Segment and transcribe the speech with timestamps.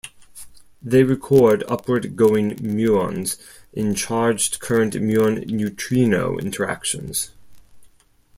[0.81, 3.39] They record upward going muons
[3.71, 7.29] in charged current muon neutrino interactions.